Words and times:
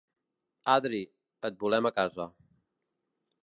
Adri, 0.75 1.01
et 1.51 1.61
volem 1.65 1.91
a 1.91 1.95
casa 2.01 2.29